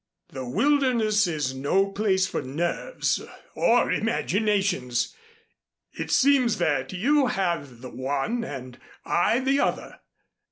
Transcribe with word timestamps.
"The 0.29 0.49
wilderness 0.49 1.27
is 1.27 1.53
no 1.53 1.91
place 1.91 2.25
for 2.25 2.41
nerves 2.41 3.21
or 3.53 3.91
imaginations. 3.91 5.15
It 5.93 6.09
seems 6.09 6.57
that 6.57 6.91
you 6.91 7.27
have 7.27 7.81
the 7.81 7.91
one 7.91 8.43
and 8.43 8.79
I 9.05 9.41
the 9.41 9.59
other. 9.59 9.99